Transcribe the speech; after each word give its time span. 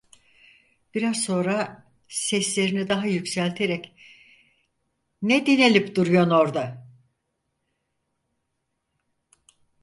Biraz 0.93 1.23
sonra 1.23 1.85
seslerini 2.07 2.89
daha 2.89 3.05
yükselterek: 3.05 3.93
"Ne 5.21 5.45
dinelip 5.45 5.95
duruyon 5.95 6.29
orda?" 6.29 6.87